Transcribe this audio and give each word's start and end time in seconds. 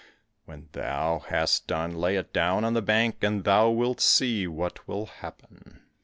When 0.45 0.67
thou 0.71 1.19
hast 1.19 1.67
done, 1.67 1.93
lay 1.93 2.15
it 2.15 2.33
down 2.33 2.63
on 2.65 2.73
the 2.73 2.81
bank, 2.81 3.17
and 3.23 3.43
thou 3.43 3.69
wilt 3.69 4.01
see 4.01 4.47
what 4.47 4.87
will 4.87 5.05
happen." 5.05 5.83